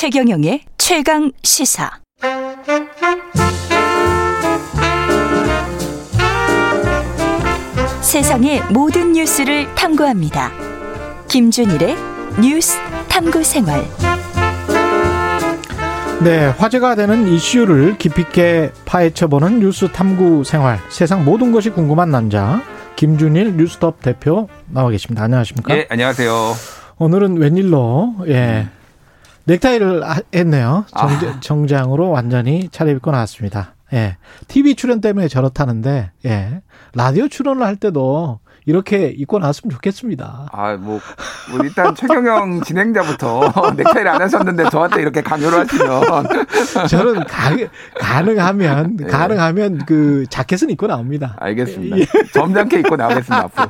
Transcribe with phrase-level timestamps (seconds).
[0.00, 1.90] 최경영의 최강 시사.
[8.00, 10.52] 세상의 모든 뉴스를 탐구합니다.
[11.28, 11.96] 김준일의
[12.40, 12.78] 뉴스
[13.10, 13.84] 탐구 생활.
[16.24, 20.78] 네, 화제가 되는 이슈를 깊이 있게 파헤쳐보는 뉴스 탐구 생활.
[20.88, 22.62] 세상 모든 것이 궁금한 남자.
[22.96, 25.24] 김준일 뉴스톱 대표 나와 계십니다.
[25.24, 25.76] 안녕하십니까?
[25.76, 26.54] 예, 안녕하세요.
[26.96, 28.66] 오늘은 웬일로, 예.
[29.50, 30.84] 넥타이를 했네요.
[30.96, 31.40] 정장, 아.
[31.40, 33.74] 정장으로 완전히 차려입고 나왔습니다.
[33.92, 34.16] 예.
[34.46, 36.62] TV 출연 때문에 저렇다는데, 예.
[36.94, 40.48] 라디오 출연을 할 때도 이렇게 입고 나왔으면 좋겠습니다.
[40.52, 41.00] 아, 뭐,
[41.50, 46.02] 뭐 일단 최경영 진행자부터 넥타이를 안 하셨는데 저한테 이렇게 강요를 하시면
[46.88, 47.50] 저는 가,
[47.98, 49.06] 가능하면, 네.
[49.06, 51.36] 가능하면 그 자켓은 입고 나옵니다.
[51.40, 51.96] 알겠습니다.
[52.32, 53.66] 점잖게 입고 나오겠습니다, 앞으로.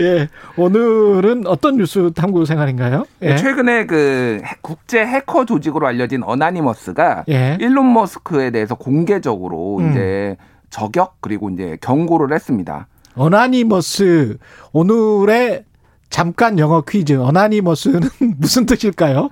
[0.00, 0.28] 예.
[0.56, 3.04] 오늘은 어떤 뉴스 탐구 생활인가요?
[3.22, 3.36] 예.
[3.36, 7.56] 최근에 그 해- 국제 해커 조직으로 알려진 어나니머스가 예.
[7.60, 9.90] 일론 머스크에 대해서 공개적으로 음.
[9.90, 10.36] 이제
[10.70, 12.88] 저격 그리고 이제 경고를 했습니다.
[13.16, 14.36] 어나니머스
[14.72, 15.64] 오늘의
[16.10, 18.00] 잠깐 영어 퀴즈 어나니머스는
[18.38, 19.30] 무슨 뜻일까요?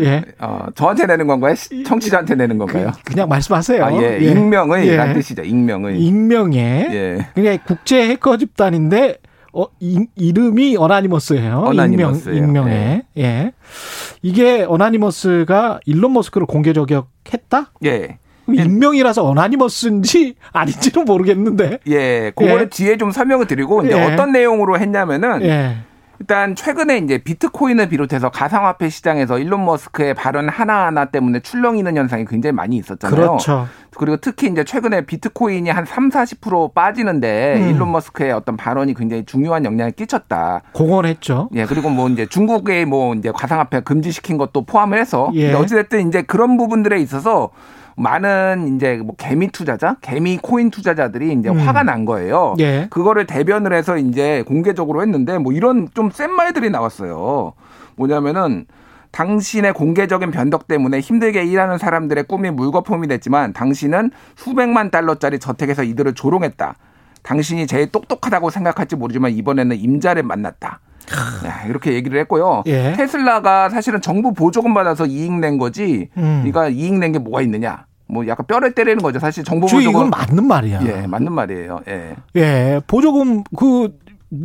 [0.00, 0.24] 예.
[0.40, 1.54] 어, 저한테 내는 건가요?
[1.54, 2.90] 시- 청취자한테 내는 건가요?
[3.04, 3.84] 그 냥 말씀하세요.
[3.84, 4.18] 아, 예.
[4.18, 4.96] 익명의 예.
[4.96, 5.42] 라는 뜻이죠.
[5.42, 6.00] 익명의.
[6.00, 6.60] 익명의
[6.90, 7.26] 예.
[7.34, 9.18] 그냥 국제 해커 집단인데
[9.52, 11.58] 어, 이, 이름이 Anonymous예요.
[11.60, 12.36] Anonymous예요.
[12.36, 13.02] 익명, 익명의.
[13.18, 13.52] 예.
[14.22, 17.70] 이게 Anonymous가 일론 머스크를 공개 저격했다?
[17.84, 18.18] 예.
[18.48, 21.78] 익명이라서 Anonymous인지 아닌지는 모르겠는데.
[21.88, 22.32] 예.
[22.34, 22.68] 그거를 예.
[22.68, 24.02] 뒤에 좀 설명을 드리고 이제 예.
[24.02, 25.76] 어떤 내용으로 했냐면은 예.
[26.20, 32.52] 일단 최근에 이제 비트코인을 비롯해서 가상화폐 시장에서 일론 머스크의 발언 하나하나 때문에 출렁이는 현상이 굉장히
[32.52, 33.14] 많이 있었잖아요.
[33.14, 33.66] 그렇죠.
[33.96, 37.70] 그리고 특히 이제 최근에 비트코인이 한 3, 40% 빠지는데 음.
[37.70, 40.62] 일론 머스크의 어떤 발언이 굉장히 중요한 영향을 끼쳤다.
[40.72, 41.50] 공언했죠.
[41.54, 45.52] 예, 그리고 뭐 이제 중국의 뭐 이제 가상화폐 금지시킨 것도 포함을 해서 예.
[45.52, 47.50] 어찌됐든 이제 그런 부분들에 있어서
[47.96, 51.58] 많은 이제 뭐 개미 투자자, 개미 코인 투자자들이 이제 음.
[51.58, 52.54] 화가 난 거예요.
[52.58, 52.86] 예.
[52.90, 57.54] 그거를 대변을 해서 이제 공개적으로 했는데 뭐 이런 좀 센 말들이 나왔어요.
[57.96, 58.66] 뭐냐면은
[59.10, 66.14] 당신의 공개적인 변덕 때문에 힘들게 일하는 사람들의 꿈이 물거품이 됐지만 당신은 수백만 달러짜리 저택에서 이들을
[66.14, 66.74] 조롱했다.
[67.22, 70.80] 당신이 제일 똑똑하다고 생각할지 모르지만 이번에는 임자를 만났다.
[71.42, 72.62] 네, 이렇게 얘기를 했고요.
[72.66, 72.92] 예.
[72.96, 76.08] 테슬라가 사실은 정부 보조금 받아서 이익 낸 거지.
[76.16, 76.42] 음.
[76.44, 77.86] 그러니까 이익 낸 게 뭐가 있느냐?
[78.06, 79.18] 뭐 약간 뼈를 때리는 거죠.
[79.18, 80.80] 사실 정부 저 보조금 이건 맞는 말이야.
[80.86, 81.80] 예, 맞는 말이에요.
[81.88, 82.14] 예.
[82.36, 83.96] 예, 보조금 그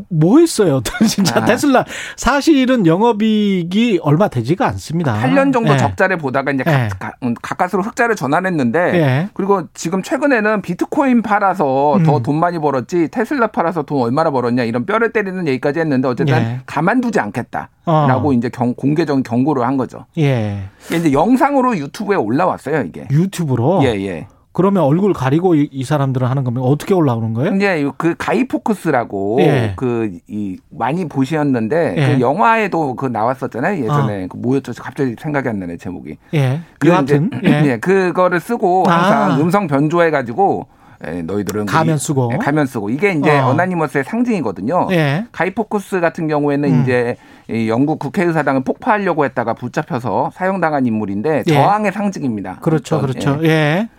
[0.10, 0.82] 뭐 했어요?
[1.08, 1.46] 진짜 아.
[1.46, 1.86] 테슬라
[2.16, 5.16] 사실은 영업이익이 얼마 되지가 않습니다.
[5.16, 5.78] 8년 정도 예.
[5.78, 6.90] 적자를 보다가 이제 예.
[7.00, 9.30] 가, 음, 가까스로 흑자를 전환했는데 예.
[9.34, 12.04] 그리고 지금 최근에는 비트코인 팔아서 음.
[12.04, 16.62] 더돈 많이 벌었지 테슬라 팔아서 돈 얼마나 벌었냐 이런 뼈를 때리는 얘기까지 했는데 어쨌든 예.
[16.66, 18.34] 가만두지 않겠다라고 어.
[18.34, 20.06] 이제 경, 공개적인 경고를 한 거죠.
[20.18, 20.64] 예.
[20.88, 23.08] 이제 영상으로 유튜브에 올라왔어요 이게.
[23.12, 23.82] 유튜브로.
[23.84, 24.28] 예 예.
[24.52, 26.66] 그러면 얼굴 가리고 이, 이 사람들은 하는 겁니까?
[26.66, 27.56] 어떻게 올라오는 거예요?
[27.56, 29.74] 이제 그 가이포크스라고 예.
[29.76, 32.14] 그이 많이 보셨는데 예.
[32.16, 36.18] 그 영화에도 그 나왔었잖아요 예전에 그 뭐였죠 갑자기 생각이 안 나네 제목이.
[36.34, 36.62] 예.
[36.80, 37.66] 그 여하튼 이제, 예.
[37.72, 39.38] 예, 그거를 쓰고 항상 아.
[39.38, 40.68] 음성 변조해 가지고
[41.08, 42.32] 예, 너희들은 가면 이- 쓰고.
[42.34, 43.50] 예, 가면 쓰고 이게 이제 어.
[43.50, 43.54] 어.
[43.54, 44.88] 나니머스의 상징이거든요.
[44.92, 45.26] 예.
[45.32, 46.82] 가이포크스 같은 경우에는 음.
[46.82, 47.16] 이제
[47.50, 51.54] 이 영국 국회의사당을 폭파하려고 했다가 붙잡혀서 사형당한 인물인데 예.
[51.54, 52.60] 저항의 상징입니다.
[52.60, 53.02] 그렇죠.
[53.02, 53.40] 그렇죠.
[53.44, 53.48] 예.
[53.48, 53.90] 예.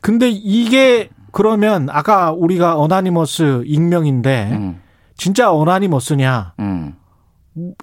[0.00, 4.80] 근데 이게 그러면 아까 우리가 Anonymous 익명인데 음,
[5.16, 6.54] 진짜 Anonymous냐?
[6.60, 6.94] 음.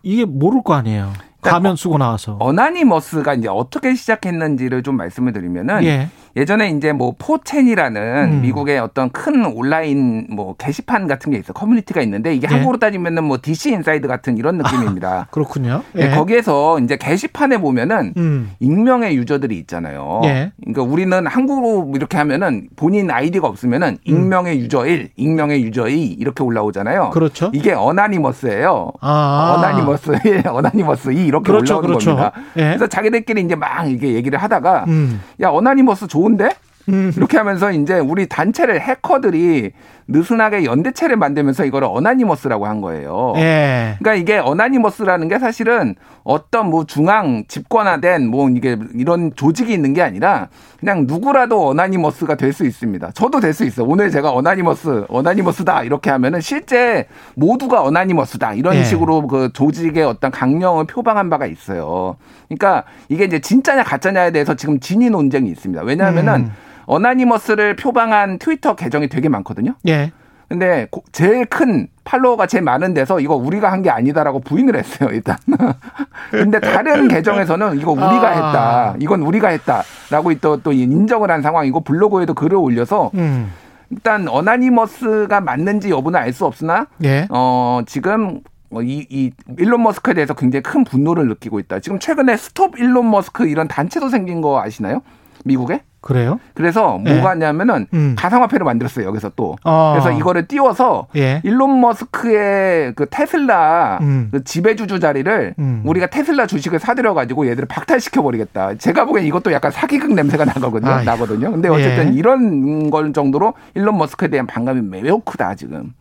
[0.04, 1.12] 이게 모를 거 아니에요.
[1.50, 2.38] 가면 쓰고 나와서.
[2.40, 6.10] Anonymous가 이제 어떻게 시작했는지를 좀 말씀을 드리면은 예.
[6.38, 8.42] 예전에 이제 뭐 4chan이라는 음.
[8.42, 12.54] 미국의 어떤 큰 온라인 뭐 게시판 같은 게 있어 커뮤니티가 있는데 이게 예.
[12.54, 15.28] 한국으로 따지면은 뭐 DC Inside 같은 이런 느낌입니다.
[15.32, 15.84] 그렇군요.
[15.96, 18.52] 예, 거기에서 이제 게시판에 보면은 음.
[18.60, 20.22] 익명의 유저들이 있잖아요.
[20.26, 20.52] 예.
[20.60, 26.44] 그러니까 우리는 한국어로 이렇게 하면은 본인 아이디가 없으면은 익명의 유저 1, 익명의 유저 2 이렇게
[26.44, 27.12] 올라오잖아요.
[27.12, 27.50] 그렇죠.
[27.54, 28.92] 이게 Anonymous예요.
[29.00, 29.56] 아.
[29.58, 32.16] Anonymous 1, Anonymous 2 이렇게 그렇죠, 올라오는 그렇죠.
[32.16, 32.32] 겁니다.
[32.58, 32.62] 예.
[32.70, 35.22] 그래서 자기들끼리 이제 막 이게 얘기를 하다가 음.
[35.42, 36.50] 야 Anonymous 좋은데?
[36.90, 37.12] 음.
[37.18, 39.72] 이렇게 하면서 이제 우리 단체를 해커들이
[40.08, 43.34] 느슨하게 연대체를 만들면서 이거를 Anonymous라고 한 거예요.
[43.38, 43.96] 예.
[44.00, 50.02] 그러니까 이게 Anonymous라는 게 사실은 어떤 뭐 중앙 집권화된 뭐 이게 이런 조직이 있는 게
[50.02, 50.48] 아니라
[50.80, 53.12] 그냥 누구라도 Anonymous가 될 수 있습니다.
[53.12, 53.88] 저도 될 수 있어요.
[53.88, 58.84] 오늘 제가 Anonymous, Anonymous다 이렇게 하면은 실제 모두가 어나니머스다 이런 예.
[58.84, 62.16] 식으로 그 조직의 어떤 강령을 표방한 바가 있어요.
[62.48, 65.82] 그러니까 이게 이제 진짜냐 가짜냐에 대해서 지금 진위 논쟁이 있습니다.
[65.84, 66.52] 왜냐하면은 음.
[66.86, 69.74] 어나니머스를 표방한 트위터 계정이 되게 많거든요.
[69.88, 70.12] 예.
[70.48, 75.10] 근데 고- 제일 큰 팔로워가 제일 많은 데서 이거 우리가 한 게 아니다라고 부인을 했어요,
[75.12, 75.38] 일단.
[76.30, 78.32] 근데 다른 계정에서는 이거 우리가 아.
[78.32, 78.96] 했다.
[79.00, 83.52] 이건 우리가 했다라고 또, 또 인정을 한 상황이고 블로그에도 글을 올려서 음.
[83.90, 87.28] 일단 Anonymous가 맞는지 여부는 알 수 없으나 예.
[87.32, 91.80] 어, 지금 뭐 이, 이 일론 머스크에 대해서 굉장히 큰 분노를 느끼고 있다.
[91.80, 95.02] 지금 최근에 Stop Elon Musk 이런 단체도 생긴 거 아시나요?
[95.44, 95.82] 미국에?
[96.06, 96.40] 그래요?
[96.54, 97.16] 그래서 네.
[97.16, 98.14] 뭐가 하냐면은 음.
[98.16, 99.08] 가상화폐를 만들었어요.
[99.08, 99.56] 여기서 또.
[99.64, 99.94] 어.
[99.96, 101.42] 그래서 이거를 띄워서 예.
[101.44, 104.28] 일론 머스크의 그 테슬라 음.
[104.32, 105.82] 그 지배주주 자리를 음.
[105.84, 108.76] 우리가 테슬라 주식을 사들여 가지고 얘들을 박탈시켜 버리겠다.
[108.76, 110.92] 제가 보기엔 이것도 약간 사기극 냄새가 나거든요.
[110.92, 111.06] 아이.
[111.06, 111.52] 나거든요.
[111.52, 112.18] 근데 어쨌든 예.
[112.20, 115.94] 이런 걸 정도로 일론 머스크에 대한 반감이 매우 크다 지금.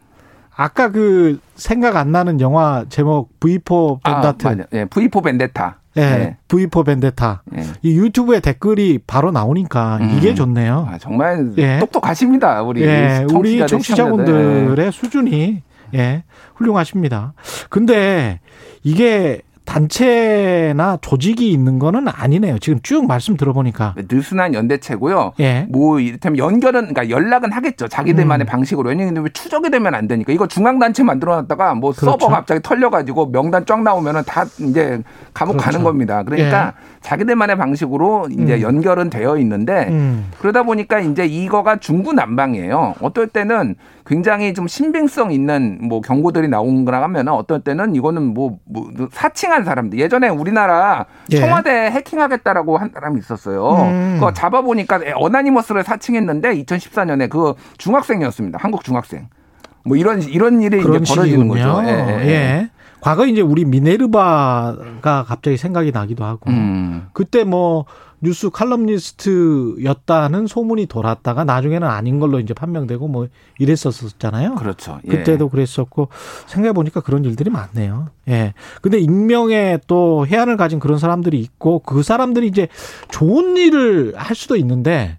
[0.57, 4.47] 아까 그 생각 안 나는 영화 제목 V4 벤다트.
[4.47, 4.65] 아, 맞아요.
[4.73, 5.79] 예, V4 벤데타.
[5.97, 6.01] 예.
[6.01, 6.37] 네.
[6.49, 7.43] V4 벤데타.
[7.57, 7.63] 예.
[7.83, 10.15] 이 유튜브에 댓글이 바로 나오니까 음.
[10.17, 10.89] 이게 좋네요.
[10.91, 11.79] 아, 정말 예.
[11.79, 12.63] 똑똑하십니다.
[12.63, 13.65] 우리 예, 우리.
[13.67, 15.63] 청취자분들의 수준이
[15.95, 16.25] 예,
[16.57, 17.35] 훌륭하십니다.
[17.71, 18.41] 근데
[18.83, 22.59] 이게 단체나 조직이 있는 거는 아니네요.
[22.59, 23.95] 지금 쭉 말씀 들어보니까.
[23.97, 25.33] 네, 느슨한 연대체고요.
[25.41, 25.67] 예.
[25.71, 27.89] 뭐 이를테면 연결은 그러니까 연락은 하겠죠.
[27.89, 28.47] 자기들만의 음.
[28.47, 28.91] 방식으로.
[28.91, 30.33] 왜냐면 추적이 되면 안 되니까.
[30.33, 32.11] 이거 중앙 단체 만들어 놨다가 뭐 그렇죠.
[32.11, 35.03] 서버 갑자기 털려 가지고 명단 쫙 나오면은 다 이제
[35.33, 35.65] 감옥 그렇죠.
[35.65, 36.23] 가는 겁니다.
[36.23, 38.61] 그러니까 자기들만의 방식으로 이제 음.
[38.61, 40.31] 연결은 되어 있는데 음.
[40.41, 42.97] 그러다 보니까 이제 이거가 중구난방이에요.
[43.01, 43.77] 어떨 때는
[44.07, 49.54] 굉장히 좀 신빙성 있는 뭐 경고들이 나온 거라 하면 어떨 때는 이거는 뭐, 뭐 사칭
[49.55, 49.99] 한 사람들.
[49.99, 51.39] 예전에 우리나라 예.
[51.39, 53.71] 청와대 해킹하겠다라고 한 사람이 있었어요.
[53.71, 54.17] 음.
[54.19, 58.59] 그거 잡아보니까 어나니머스를 사칭했는데 2014년에 그 중학생이었습니다.
[58.61, 59.29] 한국 중학생.
[59.85, 61.49] 뭐 이런 이런 일이 이제 벌어지는.
[61.49, 61.83] 거죠.
[61.85, 62.71] 예, 예, 예.
[63.01, 66.51] 과거 이제 우리 미네르바가 갑자기 생각이 나기도 하고.
[66.51, 67.09] 음.
[67.13, 67.85] 그때 뭐
[68.25, 73.29] 뉴스 칼럼니스트였다는 소문이 돌았다가 나중에는 아닌 걸로 이제 판명되고 뭐
[73.59, 74.57] 이랬었잖아요.
[74.57, 74.99] 그렇죠.
[75.05, 75.09] 예.
[75.09, 76.09] 그때도 그랬었고
[76.47, 78.09] 생각해 보니까 그런 일들이 많네요.
[78.29, 78.55] 예.
[78.83, 82.69] 근데 익명의 또 해안을 가진 그런 사람들이 있고 그 사람들이 이제
[83.11, 85.19] 좋은 일을 할 수도 있는데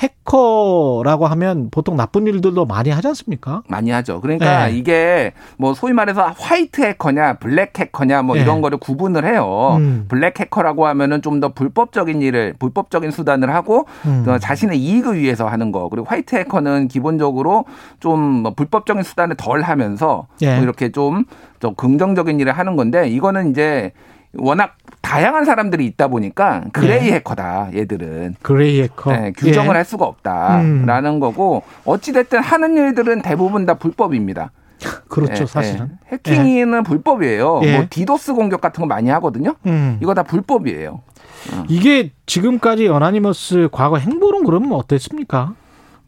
[0.00, 3.62] 해커라고 하면 보통 나쁜 일들도 많이 하지 않습니까?
[3.68, 4.20] 많이 하죠.
[4.20, 4.76] 그러니까 네.
[4.76, 8.42] 이게 뭐 소위 말해서 화이트 해커냐 블랙 해커냐 뭐 네.
[8.42, 9.76] 이런 거를 구분을 해요.
[9.78, 10.06] 음.
[10.08, 14.24] 블랙 해커라고 하면은 좀 더 불법적인 일을 불법적인 수단을 하고 음.
[14.28, 15.88] 어, 자신의 이익을 위해서 하는 거.
[15.88, 17.64] 그리고 화이트 해커는 기본적으로
[18.00, 20.54] 좀 뭐 불법적인 수단을 덜 하면서 예.
[20.54, 21.24] 뭐 이렇게 좀,
[21.60, 23.92] 좀 긍정적인 일을 하는 건데 이거는 이제
[24.34, 24.76] 워낙
[25.10, 27.14] 다양한 사람들이 있다 보니까 그레이 예.
[27.14, 29.10] 해커다 얘들은 그레이 해커.
[29.10, 29.78] 네, 규정을 예.
[29.78, 34.52] 할 수가 없다라는 거고 어찌 됐든 하는 일들은 대부분 다 불법입니다.
[35.08, 35.98] 그렇죠, 예, 사실은.
[36.12, 36.14] 예.
[36.14, 37.60] 해킹은 불법이에요.
[37.64, 37.76] 예.
[37.76, 39.56] 뭐 디도스 공격 같은 거 많이 하거든요.
[39.66, 39.98] 음.
[40.00, 41.02] 이거 다 불법이에요.
[41.66, 45.54] 이게 지금까지 Anonymous 과거 행보는 그러면 어땠습니까?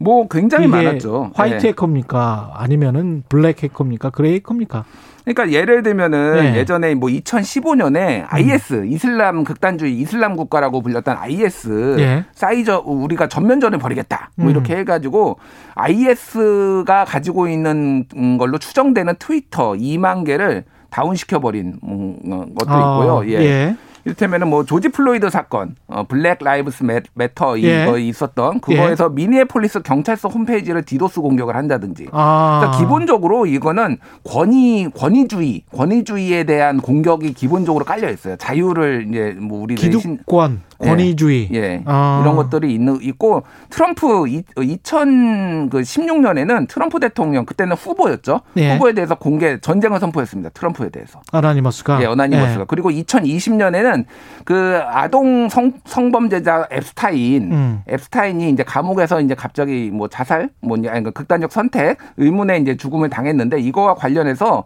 [0.03, 1.31] 뭐 굉장히 많았죠.
[1.33, 1.69] 화이트 예.
[1.69, 2.51] 해커입니까?
[2.55, 4.09] 아니면은 블랙 해커입니까?
[4.09, 4.83] 그레이 해커입니까?
[5.23, 6.49] 그러니까 예를 들면은 예.
[6.49, 6.55] 음.
[6.55, 12.25] 예전에 뭐 2015년에 IS 이슬람 극단주의 이슬람 국가라고 불렸던 IS 예.
[12.33, 14.51] 사이저 우리가 전면전을 벌이겠다 뭐 음.
[14.51, 15.39] 이렇게 해가지고
[15.75, 23.13] IS가 가지고 있는 음, 걸로 추정되는 트위터 2만 개를 다운시켜 버린 음, 어, 것도 있고요.
[23.13, 23.31] 어, 예.
[23.33, 23.75] 예.
[24.05, 27.83] 이를테면은 뭐 조지 플로이드 사건, 어, Black Lives Ma- Matter 예.
[27.83, 32.07] 이거 있었던 그거에서 미니애폴리스 경찰서 홈페이지를 디도스 공격을 한다든지.
[32.11, 32.59] 아.
[32.59, 38.35] 그러니까 기본적으로 이거는 권위 권위주의 권위주의에 대한 공격이 기본적으로 깔려 있어요.
[38.35, 41.49] 자유를 이제 뭐 우리 기득권, 권위주의.
[41.53, 41.81] 예.
[41.85, 42.21] 아.
[42.23, 44.07] 이런 것들이 있는 있고 트럼프
[44.55, 48.41] 2016년에는 트럼프 대통령 그때는 후보였죠.
[48.57, 48.73] 예.
[48.73, 50.49] 후보에 대해서 공개 전쟁을 선포했습니다.
[50.51, 51.21] 트럼프에 대해서.
[51.31, 52.01] 아나니머스가.
[52.01, 52.61] 예, 어나니머스가.
[52.61, 52.65] 예.
[52.67, 54.05] 그리고 2020년에는
[54.45, 57.81] 그 아동 성, 성범죄자 앱스타인, 음.
[57.89, 63.09] 앱스타인이 이제 감옥에서 이제 갑자기 뭐 자살, 뭐 아니 그 극단적 선택, 의문의 이제 죽음을
[63.09, 64.63] 당했는데 이거와 관련해서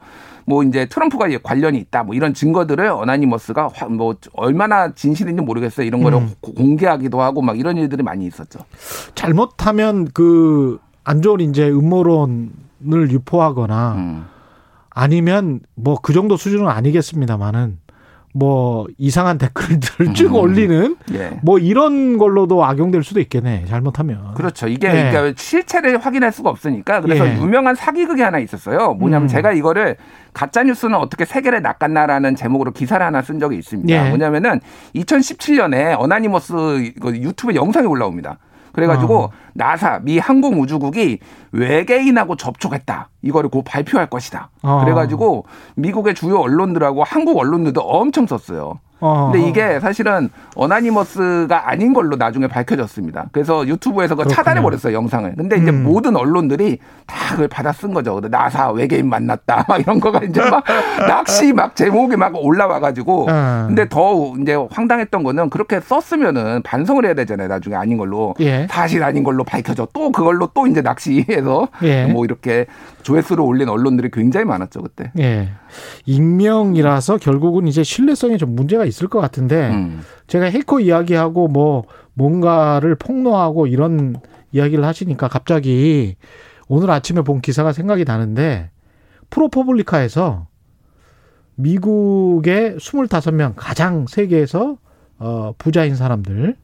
[0.49, 5.85] 뭐 이제 트럼프가 관련이 있다, 뭐 이런 증거들을 어나니머스가 화- 뭐 얼마나 진실인지 모르겠어요.
[5.85, 6.31] 이런 거를 음.
[6.39, 8.59] 고- 공개하기도 하고 막 이런 일들이 많이 있었죠.
[9.13, 14.25] 잘못하면 그 안 좋은 이제 음모론을 유포하거나 음.
[14.89, 17.79] 아니면 뭐 그 정도 수준은 아니겠습니다만은
[18.33, 20.35] 뭐 이상한 댓글들을 쭉 음.
[20.35, 21.39] 올리는 예.
[21.41, 23.65] 뭐 이런 걸로도 악용될 수도 있겠네.
[23.65, 24.33] 잘못하면.
[24.35, 24.67] 그렇죠.
[24.67, 25.09] 이게 예.
[25.11, 27.37] 그러니까 실체를 확인할 수가 없으니까 그래서 예.
[27.37, 28.93] 유명한 사기극이 하나 있었어요.
[28.93, 29.27] 뭐냐면 음.
[29.27, 29.97] 제가 이거를
[30.33, 33.91] 가짜 뉴스는 어떻게 세계를 낚았나라는 제목으로 기사를 하나 쓴 적이 있습니다.
[33.91, 34.09] 예.
[34.09, 34.59] 뭐냐면은
[34.95, 38.37] 2017년에 어나니머스 그 유튜브에 영상이 올라옵니다.
[38.77, 39.29] 그래가지고 어.
[39.55, 41.17] 나사 미 항공우주국이
[41.51, 43.09] 외계인하고 접촉했다.
[43.23, 44.51] 이거를 곧 발표할 것이다.
[44.61, 44.81] 어.
[44.83, 48.79] 그래가지고 미국의 주요 언론들하고 한국 언론들도 엄청 썼어요.
[48.99, 49.29] 어.
[49.31, 53.27] 근데 이게 사실은 어나니머스가 아닌 걸로 나중에 밝혀졌습니다.
[53.31, 54.33] 그래서 유튜브에서 그렇군요.
[54.35, 55.35] 차단해 버렸어요 영상을.
[55.35, 55.83] 근데 이제 음.
[55.83, 58.15] 모든 언론들이 다 그걸 받아 쓴 거죠.
[58.15, 60.63] 근데 나사 외계인 만났다 막 이런 거가 이제 막
[61.07, 63.27] 낚시 막 제목이 막 올라와가지고.
[63.27, 63.63] 음.
[63.67, 67.47] 근데 더 이제 황당했던 거는 그렇게 썼으면은 반성을 해야 되잖아요.
[67.47, 68.67] 나중에 아닌 걸로 예.
[68.69, 72.05] 사실 아닌 걸로 밝혀져 또 그걸로 또 이제 낚시해서 예.
[72.11, 72.65] 뭐 이렇게
[73.03, 75.11] 조회수를 올린 언론들이 굉장히 많았죠 그때.
[75.19, 75.49] 예.
[76.05, 80.01] 익명이라서 결국은 이제 신뢰성에 좀 문제가 있을 것 같은데 음.
[80.27, 84.15] 제가 해커 이야기하고 뭐 뭔가를 폭로하고 이런
[84.51, 86.15] 이야기를 하시니까 갑자기
[86.67, 88.71] 오늘 아침에 본 기사가 생각이 나는데
[89.29, 90.47] 프로퍼블리카에서
[91.55, 94.77] 미국의 25명 가장 세계에서
[95.19, 96.55] 어 부자인 사람들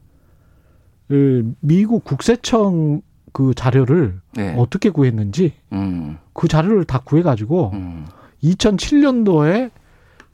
[1.08, 3.02] 그 미국 국세청
[3.32, 4.54] 그 자료를 네.
[4.56, 6.18] 어떻게 구했는지 음.
[6.32, 8.06] 그 자료를 다 구해 가지고 음.
[8.42, 9.70] 2007년도에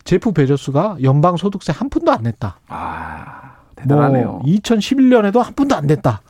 [0.04, 2.60] 제프 베조스가 연방 소득세 한 푼도 안 냈다.
[2.68, 4.26] 아 대단하네요.
[4.26, 6.22] 뭐 2011년에도 한 푼도 안 냈다.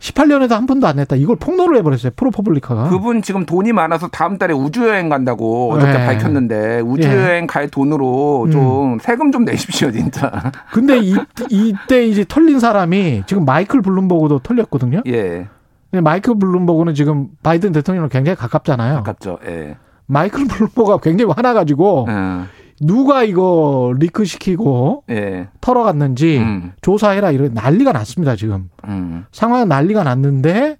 [0.00, 1.16] 18년에도 한 푼도 안 냈다.
[1.16, 2.12] 이걸 폭로를 해버렸어요.
[2.16, 2.88] 프로퍼블리카가.
[2.88, 6.06] 그분 지금 돈이 많아서 다음 달에 우주 여행 간다고 어저께 네.
[6.06, 7.14] 밝혔는데 우주 예.
[7.14, 10.30] 여행 갈 돈으로 좀 세금 좀 내십시오 진짜.
[10.72, 11.14] 근데 이,
[11.50, 15.02] 이때 이제 털린 사람이 지금 마이클 블룸버그도 털렸거든요.
[15.06, 15.48] 예,
[15.90, 18.98] 근데 마이클 블룸버그는 지금 바이든 대통령랑 굉장히 가깝잖아요.
[18.98, 19.38] 가깝죠.
[19.46, 19.76] 예.
[20.06, 22.48] 마이클 블룸버그가 굉장히 화나가지고 음,
[22.80, 25.48] 누가 이거 leak시키고 예.
[25.60, 28.70] 털어갔는지 음, 조사해라 이런 난리가 났습니다 지금.
[28.84, 29.26] 음.
[29.32, 30.78] 상황은 난리가 났는데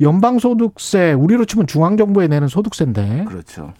[0.00, 3.72] 연방소득세 우리로 치면 중앙정부에 내는 소득세인데 그렇죠.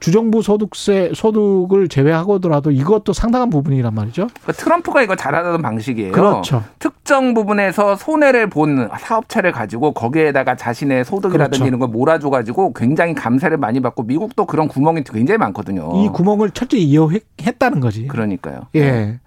[0.00, 4.28] 주정부 소득세 소득을 제외하고더라도 이것도 상당한 부분이란 말이죠.
[4.42, 6.12] 그러니까 트럼프가 이거 잘하던 방식이에요.
[6.12, 6.64] 그렇죠.
[6.78, 11.66] 특정 부분에서 손해를 본 사업체를 가지고 거기에다가 자신의 소득이라든지 그렇죠.
[11.68, 15.92] 이런 걸 몰아줘 가지고 굉장히 감세를 많이 받고 미국도 그런 구멍이 굉장히 많거든요.
[16.02, 18.06] 이 구멍을 철저히 이용했다는 거지.
[18.08, 18.62] 그러니까요.
[18.76, 19.20] 예.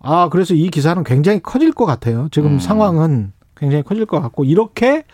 [0.00, 2.28] 아 그래서 이 기사는 굉장히 커질 것 같아요.
[2.32, 2.58] 지금 음.
[2.58, 5.04] 상황은 굉장히 커질 것 같고 이렇게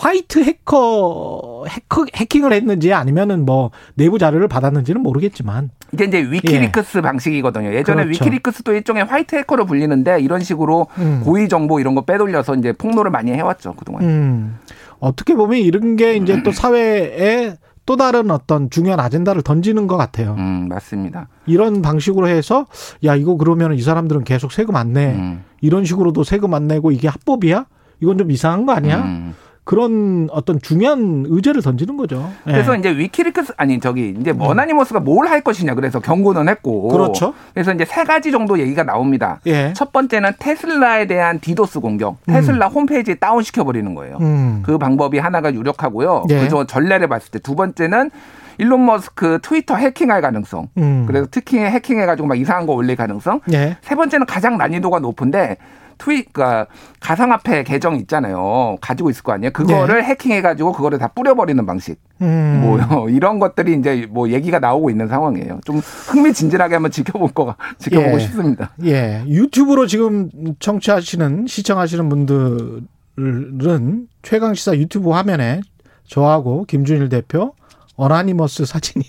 [0.00, 7.74] 화이트 해커 해커 해킹을 했는지 아니면은 뭐 내부 자료를 받았는지는 모르겠지만 이게 이제 위키리크스 방식이거든요.
[7.74, 8.24] 예전에 그렇죠.
[8.24, 11.20] 위키리크스도 일종의 화이트 해커로 불리는데 이런 식으로 음.
[11.22, 14.02] 고위 정보 이런 거 빼돌려서 이제 폭로를 많이 해왔죠 그동안.
[14.04, 14.58] 음,
[15.00, 20.34] 어떻게 보면 이런 게 이제 또 사회에 또 다른 어떤 중요한 아젠다를 던지는 것 같아요.
[20.38, 21.28] 음, 맞습니다.
[21.44, 22.66] 이런 방식으로 해서
[23.04, 25.12] 야 이거 그러면 이 사람들은 계속 세금 안 내.
[25.12, 27.66] 음, 이런 식으로도 세금 안 내고 이게 합법이야?
[28.00, 29.02] 이건 좀 이상한 거 아니야?
[29.02, 29.34] 음.
[29.70, 32.28] 그런 어떤 중요한 의제를 던지는 거죠.
[32.48, 32.50] 예.
[32.54, 36.88] 그래서 이제 위키리크스 아니 저기 이제 어나니머스가 뭘 할 것이냐 그래서 경고는 했고.
[36.88, 37.34] 그렇죠.
[37.54, 39.38] 그래서 이제 세 가지 정도 얘기가 나옵니다.
[39.46, 39.72] 예.
[39.76, 42.16] 첫 번째는 테슬라에 대한 디도스 공격.
[42.26, 44.18] 테슬라 홈페이지 다운 시켜 버리는 거예요.
[44.20, 44.62] 음.
[44.66, 46.24] 그 방법이 하나가 유력하고요.
[46.30, 46.40] 예.
[46.40, 48.10] 그저 전례를 봤을 때 두 번째는
[48.58, 50.66] 일론 머스크 트위터 해킹할 가능성.
[50.78, 51.04] 음.
[51.06, 53.42] 그래서 특히 해킹해가지고 막 이상한 거 올릴 가능성.
[53.52, 53.76] 예.
[53.82, 55.58] 세 번째는 가장 난이도가 높은데
[56.00, 56.66] 트윗, 그니까
[56.98, 58.76] 가상화폐 계정 있잖아요.
[58.80, 59.52] 가지고 있을 거 아니에요.
[59.52, 62.00] 그거를 해킹해가지고 그거를 다 뿌려버리는 방식.
[62.18, 62.26] 네.
[62.26, 62.60] 음.
[62.62, 62.78] 뭐
[63.10, 65.60] 이런 것들이 이제 뭐 얘기가 나오고 있는 상황이에요.
[65.64, 68.18] 좀 흥미진진하게 한번 지켜볼 거 지켜보고 예.
[68.18, 68.70] 싶습니다.
[68.84, 69.22] 예.
[69.26, 75.60] 유튜브로 지금 청취하시는, 시청하시는 분들은 최강 시사 유튜브 화면에
[76.06, 77.54] 저하고 김준일 대표
[77.96, 79.04] 어나니머스 사진이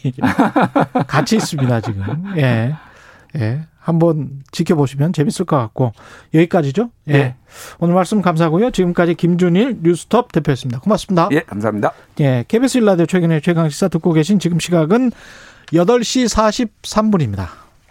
[1.08, 2.04] 같이 있습니다, 지금.
[2.38, 2.76] 예.
[3.38, 3.62] 예.
[3.82, 5.92] 한번 지켜보시면 재밌을 것 같고
[6.34, 6.92] 여기까지죠.
[7.10, 7.14] 예.
[7.14, 7.36] 예.
[7.80, 8.72] 오늘 말씀 감사하고요.
[8.72, 10.80] 지금까지 김준일 뉴스톱 대표였습니다.
[10.80, 11.30] 고맙습니다.
[11.32, 11.92] 예, 감사합니다.
[12.20, 12.46] 예.
[12.48, 15.12] KBS 일라디오 최근의 최강 시사 듣고 계신 지금 시각은
[15.74, 17.71] 8시 43분입니다.